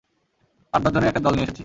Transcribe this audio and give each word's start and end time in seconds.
আমার 0.73 0.83
দশজনের 0.85 1.09
একটা 1.09 1.23
দল 1.25 1.33
নিয়ে 1.33 1.45
এসেছি! 1.45 1.59